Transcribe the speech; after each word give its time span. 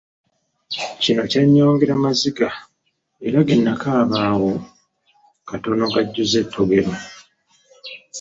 Kino 1.01 1.21
kyannyongera 1.31 1.93
maziga 2.03 2.49
era 3.27 3.39
ge 3.47 3.55
nakaaba 3.63 4.17
awo 4.31 4.51
katono 5.49 5.85
gajjuze 5.93 6.37
ettogero. 6.43 6.91